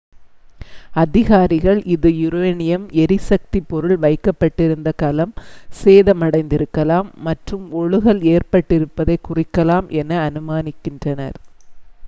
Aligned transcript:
அதிகாரிகள் 0.95 1.79
இது 1.93 2.09
யுரேனியம் 2.15 2.85
எரிசக்திப் 3.01 3.67
பொருள் 3.69 3.93
வைக்கப்பட்டிருந்த 4.01 4.91
கலம் 4.97 5.33
சேதமடைந்திருக்கலாம் 5.79 7.09
மற்றும் 7.27 7.67
ஒழுகல் 7.79 8.23
ஏற்பட்டிருப்பதைக் 8.33 9.25
குறிக்கலாம் 9.27 9.89
என 10.01 10.19
அனுமானிக்கின்றனர் 10.25 11.37